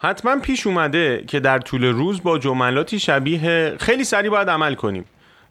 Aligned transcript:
حتما 0.00 0.36
پیش 0.36 0.66
اومده 0.66 1.24
که 1.26 1.40
در 1.40 1.58
طول 1.58 1.84
روز 1.84 2.22
با 2.22 2.38
جملاتی 2.38 2.98
شبیه 2.98 3.76
خیلی 3.80 4.04
سریع 4.04 4.30
باید 4.30 4.50
عمل 4.50 4.74
کنیم. 4.74 5.04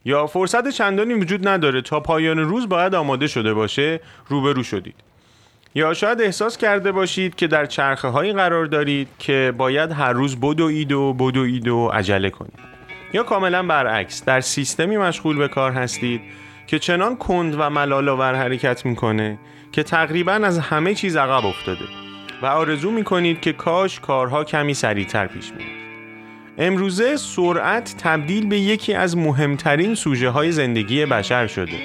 یا 0.05 0.27
فرصت 0.27 0.69
چندانی 0.69 1.13
وجود 1.13 1.47
نداره 1.47 1.81
تا 1.81 1.99
پایان 1.99 2.39
روز 2.39 2.69
باید 2.69 2.95
آماده 2.95 3.27
شده 3.27 3.53
باشه 3.53 3.99
روبرو 4.27 4.63
شدید. 4.63 4.95
یا 5.75 5.93
شاید 5.93 6.21
احساس 6.21 6.57
کرده 6.57 6.91
باشید 6.91 7.35
که 7.35 7.47
در 7.47 7.65
چرخه 7.65 8.07
هایی 8.07 8.33
قرار 8.33 8.65
دارید 8.65 9.07
که 9.19 9.53
باید 9.57 9.91
هر 9.91 10.13
روز 10.13 10.39
بدوید 10.39 10.91
و 10.91 11.13
بدوید 11.13 11.67
و 11.67 11.87
عجله 11.87 12.29
کنید. 12.29 12.59
یا 13.13 13.23
کاملا 13.23 13.63
برعکس 13.63 14.25
در 14.25 14.41
سیستمی 14.41 14.97
مشغول 14.97 15.37
به 15.37 15.47
کار 15.47 15.71
هستید 15.71 16.21
که 16.67 16.79
چنان 16.79 17.17
کند 17.17 17.55
و 17.59 17.69
ملالآور 17.69 18.35
حرکت 18.35 18.85
می‌کنه 18.85 19.37
که 19.71 19.83
تقریبا 19.83 20.31
از 20.31 20.59
همه 20.59 20.95
چیز 20.95 21.15
عقب 21.15 21.45
افتاده. 21.45 22.06
و 22.41 22.45
آرزو 22.45 22.91
می‌کنید 22.91 23.41
که 23.41 23.53
کاش 23.53 23.99
کارها 23.99 24.43
کمی 24.43 24.73
سریعتر 24.73 25.27
پیش 25.27 25.51
می‌رفت 25.51 25.77
امروزه 26.57 27.17
سرعت 27.17 27.95
تبدیل 27.97 28.47
به 28.47 28.59
یکی 28.59 28.93
از 28.93 29.17
مهمترین 29.17 29.95
سوژه 29.95 30.29
های 30.29 30.51
زندگی 30.51 31.05
بشر 31.05 31.47
شده 31.47 31.79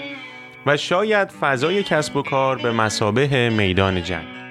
و 0.67 0.77
شاید 0.77 1.29
فضای 1.29 1.83
کسب 1.83 2.17
و 2.17 2.23
کار 2.23 2.59
به 2.59 2.73
مسابه 2.73 3.51
میدان 3.51 4.03
جنگ. 4.03 4.42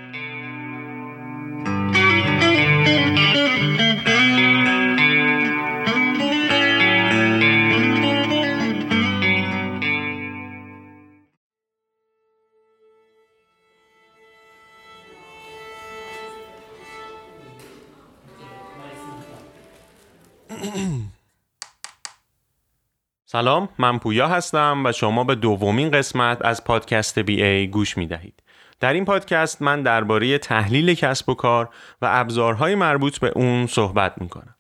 سلام 23.32 23.70
من 23.77 23.98
پویا 23.98 24.27
هستم 24.27 24.84
و 24.85 24.91
شما 24.91 25.24
به 25.24 25.35
دومین 25.35 25.91
قسمت 25.91 26.46
از 26.46 26.63
پادکست 26.63 27.20
بی 27.20 27.43
ای 27.43 27.68
گوش 27.68 27.98
می 27.98 28.07
دهید. 28.07 28.43
در 28.79 28.93
این 28.93 29.05
پادکست 29.05 29.62
من 29.62 29.84
درباره 29.84 30.38
تحلیل 30.38 30.93
کسب 30.93 31.29
و 31.29 31.34
کار 31.34 31.70
و 32.01 32.07
ابزارهای 32.12 32.76
مربوط 32.76 33.20
به 33.20 33.32
اون 33.35 33.68
صحبت 33.68 34.21
می 34.21 34.29
کنم. 34.29 34.55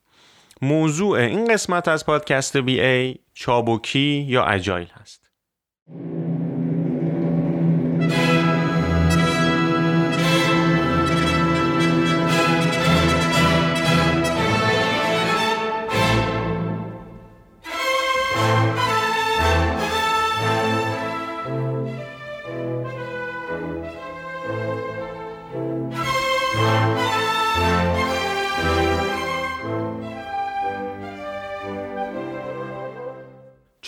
موضوع 0.61 1.19
این 1.19 1.53
قسمت 1.53 1.87
از 1.87 2.05
پادکست 2.05 2.57
بی 2.57 2.81
ای 2.81 3.15
چابوکی 3.33 4.25
یا 4.27 4.45
اجایل 4.45 4.87
هست. 5.01 5.29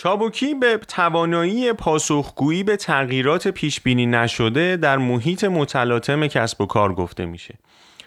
چابوکی 0.04 0.54
به 0.54 0.76
توانایی 0.88 1.72
پاسخگویی 1.72 2.62
به 2.62 2.76
تغییرات 2.76 3.48
پیش 3.48 3.80
بینی 3.80 4.06
نشده 4.06 4.76
در 4.76 4.98
محیط 4.98 5.44
متلاطم 5.44 6.26
کسب 6.26 6.60
و 6.60 6.66
کار 6.66 6.94
گفته 6.94 7.26
میشه. 7.26 7.54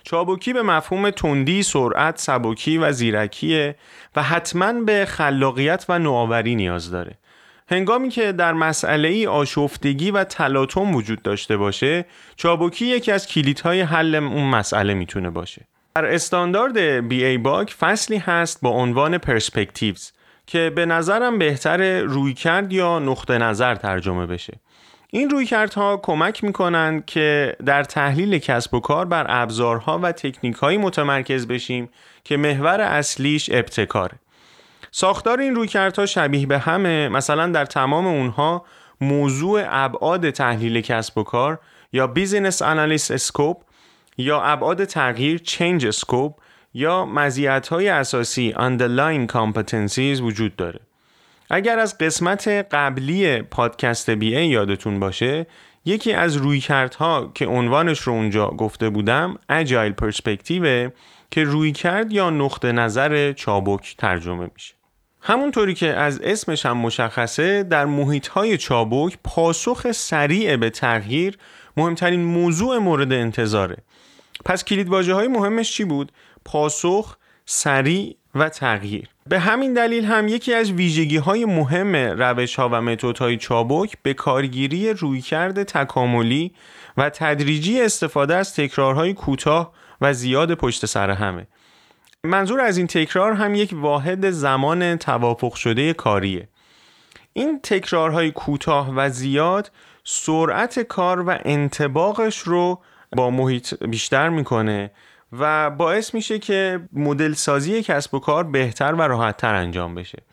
چابوکی 0.04 0.54
به 0.54 0.62
مفهوم 0.62 1.10
تندی، 1.10 1.64
سرعت، 1.64 2.20
سبکی 2.20 2.78
و 2.78 2.92
زیرکیه 2.92 3.76
و 4.16 4.24
حتما 4.24 4.74
به 4.74 5.06
خلاقیت 5.06 5.86
و 5.90 6.00
نوآوری 6.00 6.56
نیاز 6.56 6.92
داره. 6.92 7.18
هنگامی 7.70 8.10
که 8.10 8.32
در 8.32 8.54
مسئله 8.54 9.08
ای 9.08 9.28
آشفتگی 9.28 10.12
و 10.12 10.24
تلاطم 10.24 10.96
وجود 10.96 11.22
داشته 11.22 11.58
باشه، 11.58 12.06
چابوکی 12.36 12.86
یکی 12.86 13.12
از 13.12 13.28
کلیدهای 13.28 13.82
حل 13.82 14.16
اون 14.16 14.44
مسئله 14.44 14.94
می‌تونه 14.94 15.30
باشه. 15.30 15.62
در 15.96 16.06
استاندارد 16.06 16.78
BABOK 17.08 17.74
فصلی 17.74 18.18
هست 18.18 18.60
با 18.62 18.70
عنوان 18.70 19.18
Perspectives 19.18 20.12
که 20.48 20.72
به 20.76 20.86
نظرم 20.86 21.40
بهتر 21.40 22.02
رویکرد 22.02 22.74
یا 22.74 23.00
نقطه 23.00 23.38
نظر 23.38 23.76
ترجمه 23.76 24.26
بشه. 24.26 24.60
این 25.10 25.30
رویکردها 25.30 25.98
کمک 26.04 26.44
می‌کنند 26.44 27.06
که 27.06 27.56
در 27.66 27.84
تحلیل 27.84 28.38
کسب 28.38 28.74
و 28.74 28.80
کار 28.80 29.06
بر 29.06 29.26
ابزارها 29.30 30.00
و 30.04 30.12
تکنیک 30.12 30.56
هایی 30.56 30.78
متمرکز 30.78 31.48
بشیم 31.48 31.90
که 32.24 32.38
محور 32.38 32.82
اصلیش 32.82 33.50
ابتکاره. 33.54 34.20
ساختار 34.92 35.40
این 35.40 35.56
رویکردها 35.56 36.06
شبیه 36.06 36.46
به 36.46 36.60
همه 36.60 37.10
مثلا 37.10 37.48
در 37.48 37.66
تمام 37.66 38.08
اونها 38.08 38.66
موضوع 39.02 39.64
ابعاد 39.68 40.30
تحلیل 40.30 40.82
کسب 40.82 41.18
و 41.18 41.24
کار 41.24 41.60
یا 41.94 42.08
Business 42.08 42.62
Analysis 42.62 43.12
Scope 43.12 43.58
یا 44.18 44.42
ابعاد 44.42 44.86
تغییر 44.86 45.38
چنج 45.38 45.86
اسکوپ 45.86 46.34
یا 46.78 47.06
مزیت 47.06 47.68
های 47.68 47.90
اساسی 47.90 48.54
underlying 48.58 49.32
competencies 49.32 50.22
وجود 50.22 50.56
داره. 50.56 50.80
اگر 51.50 51.80
از 51.80 51.98
قسمت 51.98 52.48
قبلی 52.48 53.42
پادکست 53.42 54.10
بی 54.10 54.36
ای 54.36 54.48
یادتون 54.48 55.00
باشه 55.00 55.48
یکی 55.86 56.14
از 56.14 56.36
رویکردها 56.36 57.32
که 57.36 57.46
عنوانش 57.46 58.00
رو 58.00 58.14
اونجا 58.14 58.48
گفته 58.48 58.90
بودم 58.90 59.38
اجایل 59.50 59.92
پرسپکتیو 59.92 60.90
که 61.32 61.44
رویکرد 61.44 62.12
یا 62.12 62.30
نقطه 62.30 62.72
نظر 62.72 63.34
چابک 63.34 63.96
ترجمه 63.98 64.50
میشه. 64.54 64.74
همونطوری 65.22 65.74
که 65.74 65.94
از 65.94 66.22
اسمش 66.22 66.66
هم 66.66 66.78
مشخصه 66.78 67.64
در 67.64 67.86
محیط 67.86 68.28
های 68.28 68.58
چابک 68.58 69.18
پاسخ 69.24 69.92
سریع 69.92 70.56
به 70.56 70.70
تغییر 70.70 71.38
مهمترین 71.78 72.24
موضوع 72.24 72.78
مورد 72.78 73.14
انتظاره. 73.14 73.78
پس 74.46 74.64
کلید 74.64 74.94
های 74.94 75.28
مهمش 75.28 75.72
چی 75.72 75.84
بود؟ 75.84 76.12
پاسخ، 76.48 77.18
سریع 77.46 78.16
و 78.36 78.50
تغییر. 78.50 79.10
به 79.28 79.40
همین 79.40 79.74
دلیل 79.74 80.06
هم 80.06 80.28
یکی 80.28 80.54
از 80.54 80.72
ویژگی 80.72 81.18
های 81.18 81.46
مهم 81.46 81.96
روش 81.96 82.56
ها 82.56 82.70
و 82.70 82.82
متد 82.82 83.18
های 83.18 83.38
چابک 83.38 83.98
به 84.04 84.14
کارگیری 84.14 84.94
رویکرد 84.94 85.64
تکاملی 85.64 86.52
و 86.98 87.10
تدریجی 87.10 87.82
استفاده 87.82 88.36
از 88.36 88.56
تکرارهای 88.56 89.14
کوتاه 89.14 89.74
و 90.02 90.14
زیاد 90.14 90.54
پشت 90.54 90.86
سر 90.86 91.10
همه. 91.10 91.48
منظور 92.24 92.62
از 92.62 92.78
این 92.78 92.88
تکرار 92.88 93.34
هم 93.34 93.56
یک 93.56 93.70
واحد 93.74 94.30
زمان 94.30 94.96
توافق 94.96 95.54
شده 95.54 95.94
کاریه. 95.94 96.48
این 97.34 97.60
تکرارهای 97.64 98.32
کوتاه 98.32 98.94
و 98.96 99.10
زیاد 99.10 99.72
سرعت 100.04 100.80
کار 100.80 101.30
و 101.30 101.38
انتباقش 101.46 102.40
رو 102.40 102.82
با 103.16 103.30
محیط 103.30 103.84
بیشتر 103.84 104.30
می‌کنه 104.30 104.92
و 105.32 105.70
باعث 105.70 106.14
میشه 106.14 106.40
که 106.40 106.80
مدل 106.94 107.34
سازی 107.34 107.84
کسب 107.84 108.14
و 108.14 108.20
کار 108.20 108.44
بهتر 108.44 108.94
و 108.94 109.02
راحتتر 109.02 109.56
انجام 109.56 109.96
بشه 109.96 110.24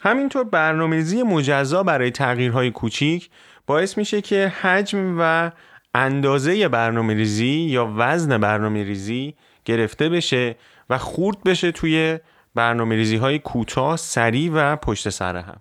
همینطور 0.00 0.44
برنامه‌ریزی 0.44 1.22
مجزا 1.22 1.82
برای 1.82 2.10
تغییرهای 2.10 2.70
کوچیک 2.70 3.30
باعث 3.66 3.98
میشه 3.98 4.20
که 4.20 4.48
حجم 4.48 5.16
و 5.18 5.50
اندازه 5.94 6.68
برنامه 6.68 7.14
ریزی 7.14 7.46
یا 7.46 7.94
وزن 7.96 8.38
برنامه 8.38 8.84
ریزی 8.84 9.34
گرفته 9.64 10.08
بشه 10.08 10.56
و 10.90 10.98
خورد 10.98 11.42
بشه 11.44 11.72
توی 11.72 12.18
برنامه 12.54 12.94
ریزی 12.94 13.16
های 13.16 13.38
کوتاه، 13.38 13.96
سریع 13.96 14.50
و 14.54 14.76
پشت 14.76 15.08
سر 15.08 15.36
هم. 15.36 15.60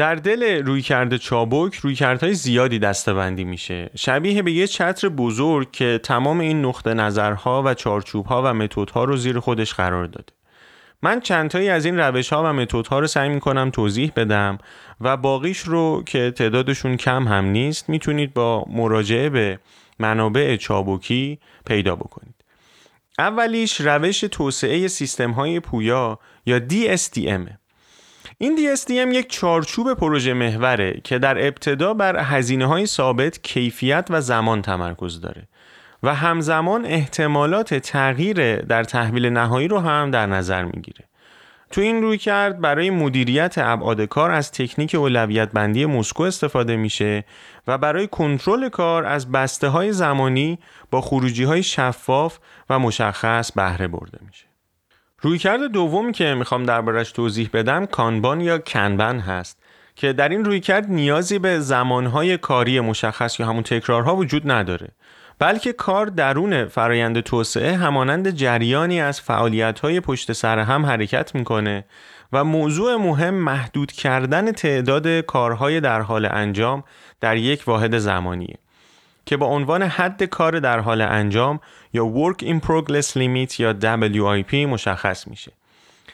در 0.00 0.14
دل 0.14 0.64
رویکرد 0.64 1.16
چابک 1.16 1.74
رویکردهای 1.74 2.34
زیادی 2.34 2.78
دستبندی 2.78 3.44
میشه. 3.44 3.90
شبیه 3.96 4.42
به 4.42 4.52
یه 4.52 4.66
چتر 4.66 5.08
بزرگ 5.08 5.70
که 5.70 6.00
تمام 6.02 6.40
این 6.40 6.64
نقطه 6.64 6.94
نظرها 6.94 7.62
و 7.66 7.74
چارچوبها 7.74 8.42
و 8.44 8.54
متدها 8.54 9.04
رو 9.04 9.16
زیر 9.16 9.40
خودش 9.40 9.74
قرار 9.74 10.06
داده. 10.06 10.32
من 11.02 11.20
چندتایی 11.20 11.68
از 11.68 11.84
این 11.84 11.98
روش 11.98 12.32
ها 12.32 12.42
و 12.44 12.52
متدها 12.52 12.98
رو 12.98 13.06
سعی 13.06 13.28
می‌کنم 13.28 13.70
توضیح 13.70 14.12
بدم 14.16 14.58
و 15.00 15.16
باقیش 15.16 15.58
رو 15.58 16.02
که 16.06 16.30
تعدادشون 16.30 16.96
کم 16.96 17.28
هم 17.28 17.44
نیست 17.44 17.88
می‌تونید 17.88 18.34
با 18.34 18.64
مراجعه 18.68 19.30
به 19.30 19.58
منابع 19.98 20.56
چابکی 20.56 21.38
پیدا 21.66 21.96
بکنید. 21.96 22.34
اولیش 23.18 23.80
روش 23.80 24.20
توسعه 24.20 24.88
سیستم 24.88 25.30
های 25.30 25.60
پویا 25.60 26.18
یا 26.46 26.58
DSTM 26.58 27.60
این 28.38 28.76
DSTM 28.76 28.90
یک 28.90 29.30
چارچوب 29.30 29.94
پروژه 29.94 30.34
محوره 30.34 31.00
که 31.04 31.18
در 31.18 31.46
ابتدا 31.46 31.94
بر 31.94 32.16
هزینه 32.24 32.66
های 32.66 32.86
ثابت 32.86 33.42
کیفیت 33.42 34.06
و 34.10 34.20
زمان 34.20 34.62
تمرکز 34.62 35.20
داره 35.20 35.48
و 36.02 36.14
همزمان 36.14 36.86
احتمالات 36.86 37.74
تغییر 37.74 38.56
در 38.56 38.84
تحویل 38.84 39.26
نهایی 39.26 39.68
رو 39.68 39.78
هم 39.78 40.10
در 40.10 40.26
نظر 40.26 40.64
می‌گیره. 40.64 41.04
تو 41.70 41.80
این 41.80 42.02
روی 42.02 42.18
کرد 42.18 42.60
برای 42.60 42.90
مدیریت 42.90 43.54
ابعاد 43.58 44.00
کار 44.00 44.30
از 44.30 44.52
تکنیک 44.52 44.94
اولویت 44.94 45.50
بندی 45.52 45.86
مسکو 45.86 46.22
استفاده 46.22 46.76
میشه 46.76 47.24
و 47.66 47.78
برای 47.78 48.06
کنترل 48.06 48.68
کار 48.68 49.04
از 49.04 49.32
بسته 49.32 49.68
های 49.68 49.92
زمانی 49.92 50.58
با 50.90 51.00
خروجی 51.00 51.44
های 51.44 51.62
شفاف 51.62 52.38
و 52.70 52.78
مشخص 52.78 53.52
بهره 53.52 53.88
برده 53.88 54.18
میشه. 54.26 54.49
رویکرد 55.22 55.62
دومی 55.62 56.12
که 56.12 56.34
می‌خوام 56.34 56.62
دربارش 56.62 57.12
توضیح 57.12 57.50
بدم 57.52 57.86
کانبان 57.86 58.40
یا 58.40 58.58
کنبن 58.58 59.18
هست 59.18 59.58
که 59.96 60.12
در 60.12 60.28
این 60.28 60.44
رویکرد 60.44 60.90
نیازی 60.90 61.38
به 61.38 61.60
زمانهای 61.60 62.38
کاری 62.38 62.80
مشخص 62.80 63.40
یا 63.40 63.46
همون 63.46 63.62
تکرارها 63.62 64.16
وجود 64.16 64.50
نداره 64.50 64.88
بلکه 65.38 65.72
کار 65.72 66.06
درون 66.06 66.64
فرایند 66.64 67.20
توسعه 67.20 67.76
همانند 67.76 68.30
جریانی 68.30 69.00
از 69.00 69.20
فعالیت‌های 69.20 70.00
پشت 70.00 70.32
سر 70.32 70.58
هم 70.58 70.86
حرکت 70.86 71.34
می‌کنه 71.34 71.84
و 72.32 72.44
موضوع 72.44 72.96
مهم 72.96 73.34
محدود 73.34 73.92
کردن 73.92 74.52
تعداد 74.52 75.20
کارهای 75.20 75.80
در 75.80 76.00
حال 76.00 76.28
انجام 76.30 76.84
در 77.20 77.36
یک 77.36 77.62
واحد 77.66 77.98
زمانیه. 77.98 78.56
که 79.26 79.36
با 79.36 79.46
عنوان 79.46 79.82
حد 79.82 80.24
کار 80.24 80.60
در 80.60 80.80
حال 80.80 81.00
انجام 81.00 81.60
یا 81.92 82.12
Work 82.14 82.42
in 82.42 82.66
Progress 82.66 83.12
Limit 83.12 83.60
یا 83.60 83.74
WIP 83.80 84.54
مشخص 84.54 85.28
میشه. 85.28 85.52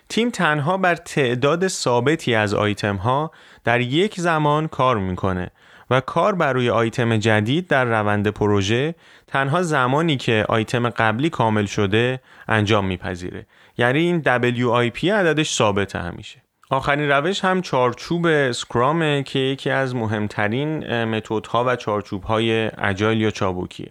تیم 0.08 0.30
تنها 0.30 0.76
بر 0.76 0.94
تعداد 0.94 1.68
ثابتی 1.68 2.34
از 2.34 2.54
آیتم 2.54 2.96
ها 2.96 3.30
در 3.64 3.80
یک 3.80 4.20
زمان 4.20 4.68
کار 4.68 4.98
می‌کنه 4.98 5.50
و 5.90 6.00
کار 6.00 6.34
بر 6.34 6.52
روی 6.52 6.70
آیتم 6.70 7.16
جدید 7.16 7.68
در 7.68 7.84
روند 7.84 8.28
پروژه 8.28 8.94
تنها 9.26 9.62
زمانی 9.62 10.16
که 10.16 10.44
آیتم 10.48 10.88
قبلی 10.88 11.30
کامل 11.30 11.66
شده 11.66 12.20
انجام 12.48 12.86
میپذیره 12.86 13.46
یعنی 13.78 13.98
این 13.98 14.22
WIP 14.22 15.04
عددش 15.04 15.54
ثابت 15.54 15.96
همیشه 15.96 16.45
آخرین 16.70 17.08
روش 17.10 17.44
هم 17.44 17.62
چارچوب 17.62 18.26
اسکرامه 18.26 19.22
که 19.22 19.38
یکی 19.38 19.70
از 19.70 19.94
مهمترین 19.94 21.04
متدها 21.04 21.64
و 21.64 21.76
چارچوبهای 21.76 22.70
اجایل 22.78 23.20
یا 23.20 23.30
چابکیه. 23.30 23.90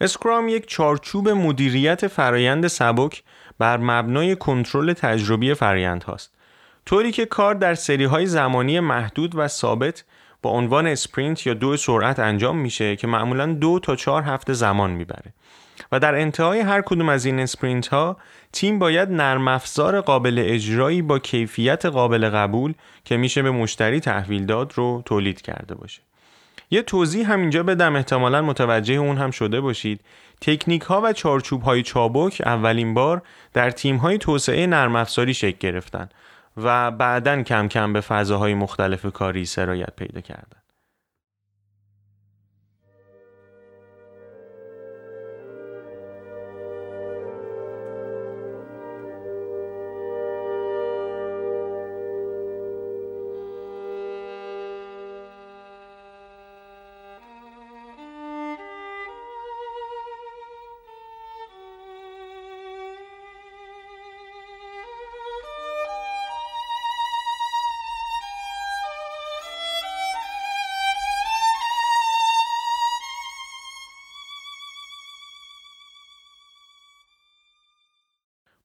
Scrum 0.00 0.48
یک 0.48 0.66
چارچوب 0.66 1.28
مدیریت 1.28 2.06
فرایند 2.06 2.66
سبک 2.66 3.22
بر 3.58 3.76
مبنای 3.76 4.36
کنترل 4.36 4.92
تجربی 4.92 5.54
فرایند 5.54 6.02
هاست. 6.02 6.34
طوری 6.86 7.12
که 7.12 7.26
کار 7.26 7.54
در 7.54 7.74
سری 7.74 8.04
های 8.04 8.26
زمانی 8.26 8.80
محدود 8.80 9.32
و 9.34 9.48
ثابت 9.48 10.04
با 10.42 10.50
عنوان 10.50 10.86
sprint 10.86 11.46
یا 11.46 11.54
دو 11.54 11.76
سرعت 11.76 12.18
انجام 12.18 12.58
میشه 12.58 12.96
که 12.96 13.06
معمولا 13.06 13.46
دو 13.46 13.78
تا 13.78 13.96
چهار 13.96 14.22
هفته 14.22 14.52
زمان 14.52 14.90
می‌بره. 14.90 15.32
و 15.92 16.00
در 16.00 16.14
انتهای 16.14 16.60
هر 16.60 16.82
کدوم 16.82 17.08
از 17.08 17.24
این 17.24 17.40
sprint 17.40 17.86
ها 17.86 18.16
تیم 18.52 18.78
باید 18.78 19.10
نرم 19.10 19.48
افزار 19.48 20.00
قابل 20.00 20.42
اجرایی 20.46 21.02
با 21.02 21.18
کیفیت 21.18 21.86
قابل 21.86 22.28
قبول 22.28 22.74
که 23.04 23.16
میشه 23.16 23.42
به 23.42 23.50
مشتری 23.50 24.00
تحویل 24.00 24.46
داد 24.46 24.72
رو 24.74 25.02
تولید 25.04 25.42
کرده 25.42 25.74
باشه. 25.74 26.02
یه 26.70 26.82
توضیح 26.82 27.32
هم 27.32 27.40
اینجا 27.40 27.62
بدم 27.62 27.96
احتمالا 27.96 28.42
متوجه 28.42 28.94
اون 28.94 29.18
هم 29.18 29.30
شده 29.30 29.60
باشید. 29.60 30.00
تکنیک 30.40 30.82
ها 30.82 31.00
و 31.04 31.12
چارچوب 31.12 31.62
های 31.62 31.82
چابک 31.82 32.42
اولین 32.46 32.94
بار 32.94 33.22
در 33.52 33.70
تیم 33.70 33.96
های 33.96 34.18
توسعه 34.18 34.66
نرم 34.66 34.96
افزاری 34.96 35.34
شکل 35.34 35.58
گرفتن 35.60 36.08
و 36.56 36.90
بعدا 36.90 37.42
کم 37.42 37.68
کم 37.68 37.92
به 37.92 38.00
فضاهای 38.00 38.54
مختلف 38.54 39.06
کاری 39.06 39.44
سرایت 39.44 39.96
پیدا 39.96 40.20
کردن. 40.20 40.57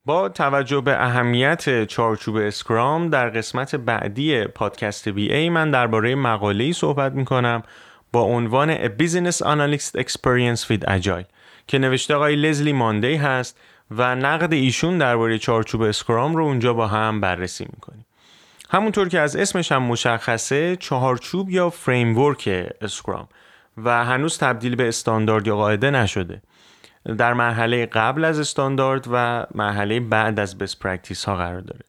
با 0.06 0.30
توجه 0.30 0.82
به 0.82 1.04
اهمیت 1.04 1.86
چارچوب 1.86 2.36
Scrum 2.36 3.10
در 3.10 3.30
قسمت 3.30 3.76
بعدی 3.76 4.44
پادکست 4.44 5.10
BA 5.10 5.50
من 5.50 5.72
درباره 5.72 6.16
مقاله 6.16 6.64
ای 6.64 6.74
صحبت 6.74 7.12
می 7.12 7.26
کنم 7.26 7.64
با 8.12 8.22
عنوان 8.22 8.76
A 8.76 8.90
Business 8.90 9.38
Analyst 9.38 10.02
Experience 10.02 10.66
with 10.68 10.88
Agile 10.88 11.26
که 11.68 11.78
نوشته 11.80 12.16
آقای 12.16 12.36
لزلی 12.36 12.74
ماندی 12.74 13.16
هست 13.16 13.60
و 13.92 14.16
نقد 14.16 14.54
ایشون 14.54 14.98
درباره 14.98 15.38
چارچوب 15.38 15.82
Scrum 15.82 16.36
رو 16.36 16.44
اونجا 16.44 16.74
با 16.74 16.88
هم 16.88 17.22
بررسی 17.22 17.68
می‌کنیم. 17.74 18.06
همونطور 18.70 19.10
که 19.10 19.20
از 19.20 19.36
اسمش 19.36 19.72
هم 19.72 19.84
مشخصه 19.84 20.76
چهارچوب 20.76 21.50
یا 21.50 21.70
framework 21.70 22.70
Scrum 22.82 23.20
ه 23.20 23.28
و 23.84 24.06
هنوز 24.06 24.38
تبدیل 24.38 24.76
به 24.76 24.88
استاندارد 24.88 25.48
یا 25.48 25.56
قاعده 25.56 25.92
نشده. 25.92 26.42
در 27.06 27.34
مرحله 27.34 27.86
قبل 27.86 28.26
از 28.26 28.40
استاندارد 28.40 29.08
و 29.12 29.46
مرحله 29.56 30.00
بعد 30.00 30.40
از 30.40 30.58
best 30.58 30.80
practice 30.80 31.26
ها 31.26 31.36
قرار 31.36 31.62
داره. 31.62 31.86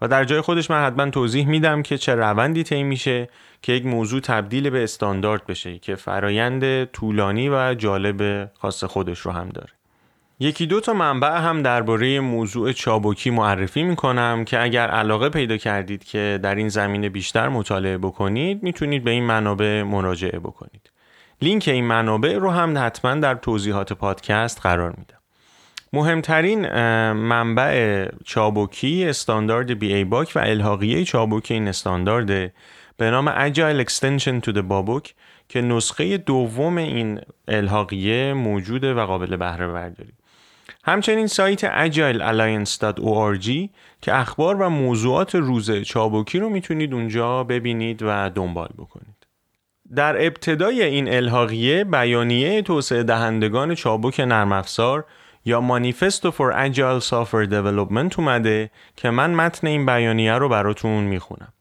و 0.00 0.08
در 0.08 0.24
جای 0.24 0.40
خودش 0.40 0.70
من 0.70 0.84
حتما 0.86 1.10
توضیح 1.10 1.46
میدم 1.46 1.82
که 1.82 1.98
چه 1.98 2.14
روندی 2.14 2.62
طی 2.62 2.82
میشه 2.82 3.28
که 3.62 3.72
یک 3.72 3.86
موضوع 3.86 4.20
تبدیل 4.20 4.70
به 4.70 4.84
استاندارد 4.84 5.46
بشه 5.46 5.78
که 5.78 5.94
فرایند 5.94 6.84
طولانی 6.84 7.48
و 7.48 7.74
جالب 7.74 8.50
خاص 8.54 8.84
خودش 8.84 9.18
رو 9.18 9.32
هم 9.32 9.48
داره. 9.48 9.72
یکی 10.40 10.66
دو 10.66 10.80
تا 10.80 10.92
منبع 10.92 11.38
هم 11.38 11.62
درباره 11.62 12.20
موضوع 12.20 12.72
چابکی 12.72 13.30
معرفی 13.30 13.82
می‌کنم 13.82 14.44
که 14.44 14.62
اگر 14.62 14.88
علاقه 14.88 15.28
پیدا 15.28 15.56
کردید 15.56 16.04
که 16.04 16.38
در 16.42 16.54
این 16.54 16.68
زمینه 16.68 17.08
بیشتر 17.08 17.48
مطالعه 17.48 17.98
بکنید 17.98 18.62
می‌تونید 18.62 19.04
به 19.04 19.10
این 19.10 19.24
منابع 19.24 19.82
مراجعه 19.82 20.38
بکنید. 20.38 20.90
لینک 21.42 21.68
این 21.68 21.84
منابع 21.84 22.34
رو 22.34 22.50
هم 22.50 22.86
حتما 22.86 23.14
در 23.14 23.34
توضیحات 23.34 23.92
پادکست 23.92 24.60
قرار 24.60 24.90
میدم 24.90 25.18
مهمترین 25.92 26.60
منبع 27.12 28.08
چابکی 28.24 29.04
استاندارد 29.04 29.70
بی 29.70 29.94
ای 29.94 30.04
باک 30.04 30.32
و 30.34 30.38
الحاقیه 30.38 31.04
چابکی 31.04 31.54
این 31.54 31.68
استاندارد 31.68 32.52
به 32.96 33.10
نام 33.10 33.48
Agile 33.48 33.84
Extension 33.84 34.40
to 34.46 34.52
the 34.52 34.62
Babok 34.70 35.10
که 35.48 35.60
نسخه 35.60 36.16
دوم 36.16 36.78
این 36.78 37.20
الحاقیه 37.48 38.32
موجوده 38.32 38.94
و 38.94 39.06
قابل 39.06 39.36
بهره 39.36 39.68
برداری 39.68 40.12
همچنین 40.84 41.26
سایت 41.26 41.88
agilealliance.org 41.88 43.68
که 44.02 44.14
اخبار 44.14 44.56
و 44.62 44.68
موضوعات 44.68 45.34
روز 45.34 45.70
چابکی 45.70 46.38
رو 46.38 46.48
می‌تونید 46.48 46.94
اونجا 46.94 47.44
ببینید 47.44 48.02
و 48.02 48.30
دنبال 48.30 48.68
بکنید. 48.78 49.17
در 49.96 50.26
ابتدای 50.26 50.82
این 50.82 51.14
الحاقیه 51.14 51.84
بیانیه 51.84 52.62
توسعه 52.62 53.02
دهندگان 53.02 53.74
چابک 53.74 54.20
نرم 54.20 54.52
افزار 54.52 55.04
یا 55.44 55.60
مانیفستو 55.60 56.30
فور 56.30 56.52
اجایل 56.64 56.98
سافر 56.98 57.44
دیولپمنت 57.44 58.18
اومده 58.18 58.70
که 58.96 59.10
من 59.10 59.34
متن 59.34 59.66
این 59.66 59.86
بیانیه 59.86 60.32
رو 60.32 60.48
براتون 60.48 61.04
می‌خونم. 61.04 61.52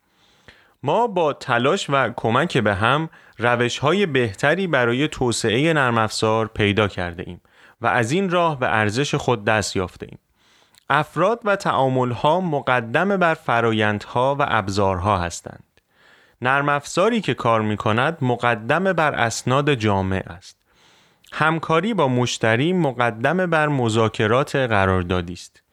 ما 0.84 1.08
با 1.08 1.34
تلاش 1.34 1.90
و 1.90 2.10
کمک 2.16 2.58
به 2.58 2.76
هم 2.76 3.10
روش 3.38 3.78
های 3.78 4.06
بهتری 4.06 4.68
برای 4.68 5.08
توسعه 5.08 5.74
نرم 5.74 5.98
افزار 5.98 6.48
پیدا 6.48 6.88
کرده 6.88 7.24
ایم 7.28 7.42
و 7.82 7.88
از 7.88 8.12
این 8.12 8.30
راه 8.30 8.60
به 8.60 8.76
ارزش 8.76 9.16
خود 9.16 9.46
دست 9.46 9.76
یافته 9.76 10.06
ایم. 10.10 10.20
افراد 10.90 11.42
و 11.44 11.56
تعامل 11.56 12.12
ها 12.12 12.42
مقدم 12.42 13.18
بر 13.18 13.34
فرایندها 13.34 14.36
و 14.40 14.46
ابزارها 14.48 15.18
هستند. 15.18 15.64
نرم 16.42 16.70
افزاری 16.70 17.22
که 17.22 17.34
کار 17.34 17.62
می 17.62 17.78
کند 17.78 18.18
مقدم 18.22 18.94
بر 18.94 19.14
اسناد 19.14 19.74
جامع 19.74 20.24
است. 20.28 20.58
همکاری 21.34 21.94
با 21.94 22.08
مشتری 22.08 22.74
مقدم 22.74 23.46
بر 23.46 23.68
مذاکرات 23.68 24.56
قراردادی 24.56 25.34
است. 25.34 25.64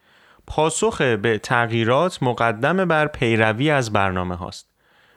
پاسخ 0.47 1.01
به 1.01 1.39
تغییرات 1.39 2.23
مقدم 2.23 2.85
بر 2.85 3.07
پیروی 3.07 3.71
از 3.71 3.93
برنامه 3.93 4.35
هاست. 4.35 4.69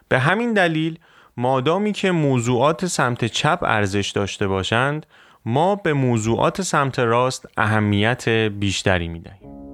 به 0.09 0.19
همین 0.19 0.53
دلیل 0.53 0.99
مادامی 1.37 1.93
که 1.93 2.11
موضوعات 2.11 2.85
سمت 2.85 3.25
چپ 3.25 3.59
ارزش 3.61 4.11
داشته 4.15 4.47
باشند 4.47 5.05
ما 5.45 5.75
به 5.75 5.93
موضوعات 5.93 6.61
سمت 6.61 6.99
راست 6.99 7.45
اهمیت 7.57 8.29
بیشتری 8.29 9.07
می‌دهیم. 9.07 9.66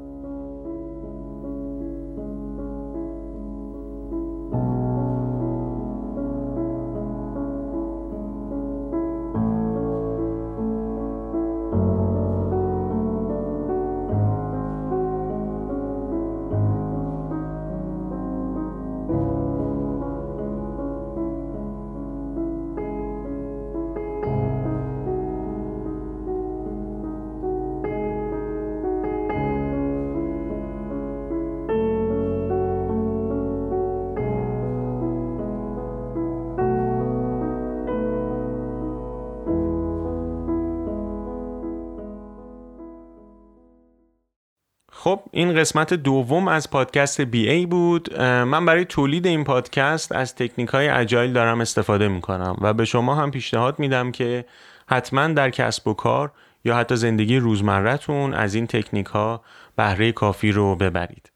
خب 45.03 45.19
این 45.31 45.53
قسمت 45.55 45.93
دوم 45.93 46.47
از 46.47 46.69
پادکست 46.69 47.21
بی 47.21 47.49
ای 47.49 47.65
بود. 47.65 48.19
من 48.21 48.65
برای 48.65 48.85
تولید 48.85 49.27
این 49.27 49.43
پادکست 49.43 50.11
از 50.11 50.35
تکنیک 50.35 50.69
های 50.69 50.89
اجایل 50.89 51.33
دارم 51.33 51.61
استفاده 51.61 52.07
می 52.07 52.21
کنم 52.21 52.55
و 52.61 52.73
به 52.73 52.85
شما 52.85 53.15
هم 53.15 53.31
پیشنهاد 53.31 53.79
میدم 53.79 54.11
که 54.11 54.45
حتما 54.87 55.27
در 55.27 55.49
کسب 55.49 55.87
و 55.87 55.93
کار 55.93 56.31
یا 56.65 56.75
حتی 56.75 56.95
زندگی 56.95 57.37
روزمرهتون 57.37 58.33
از 58.33 58.55
این 58.55 58.67
تکنیک 58.67 59.05
ها 59.05 59.41
بهره 59.75 60.11
کافی 60.11 60.51
رو 60.51 60.75
ببرید. 60.75 61.31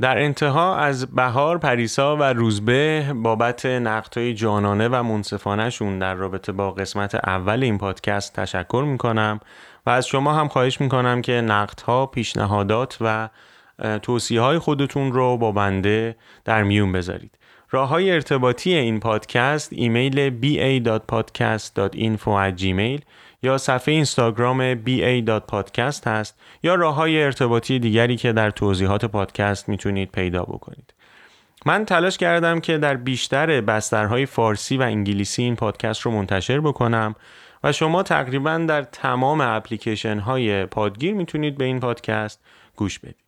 در 0.00 0.18
انتها 0.18 0.76
از 0.76 1.06
بهار 1.14 1.58
پریسا 1.58 2.16
و 2.16 2.22
روزبه 2.22 3.12
بابت 3.14 3.66
نقدهای 3.66 4.34
جانانه 4.34 4.88
و 4.88 5.02
منصفانهشون 5.02 5.98
در 5.98 6.14
رابطه 6.14 6.52
با 6.52 6.70
قسمت 6.70 7.14
اول 7.14 7.62
این 7.62 7.78
پادکست 7.78 8.40
تشکر 8.40 8.84
می‌کنم. 8.86 9.40
و 9.86 9.90
از 9.90 10.06
شما 10.06 10.34
هم 10.34 10.48
خواهش 10.48 10.80
می‌کنم 10.80 11.22
که 11.22 11.32
نقدها، 11.32 12.06
پیشنهادات 12.06 12.98
و 13.00 13.28
توصیه 14.02 14.40
های 14.40 14.58
خودتون 14.58 15.12
رو 15.12 15.36
با 15.36 15.52
بنده 15.52 16.16
در 16.44 16.62
میون 16.62 16.92
بذارید. 16.92 17.38
راه 17.70 17.88
های 17.88 18.10
ارتباطی 18.10 18.74
این 18.74 19.00
پادکست 19.00 19.72
ایمیل 19.72 20.30
ba.podcast.info@gmail 20.30 23.02
یا 23.42 23.58
صفحه 23.58 23.94
اینستاگرام 23.94 24.74
ba.podcast 24.74 26.06
هست 26.06 26.40
یا 26.62 26.74
راه 26.74 26.94
های 26.94 27.22
ارتباطی 27.22 27.78
دیگری 27.78 28.16
که 28.16 28.32
در 28.32 28.50
توضیحات 28.50 29.04
پادکست 29.04 29.68
می‌تونید 29.68 30.12
پیدا 30.12 30.42
بکنید. 30.42 30.94
من 31.66 31.84
تلاش 31.84 32.18
کردم 32.18 32.60
که 32.60 32.78
در 32.78 32.96
بیشتر 32.96 33.60
بسترهای 33.60 34.26
فارسی 34.26 34.76
و 34.76 34.82
انگلیسی 34.82 35.42
این 35.42 35.56
پادکست 35.56 36.00
رو 36.00 36.10
منتشر 36.10 36.60
بکنم 36.60 37.14
و 37.64 37.72
شما 37.72 38.02
تقریبا 38.02 38.58
در 38.68 38.82
تمام 38.82 39.40
اپلیکیشن 39.40 40.18
های 40.18 40.66
پادگیر 40.66 41.14
می‌تونید 41.14 41.58
به 41.58 41.64
این 41.64 41.80
پادکست 41.80 42.40
گوش 42.76 42.98
بدید. 42.98 43.21